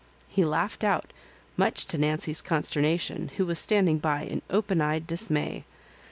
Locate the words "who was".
3.37-3.59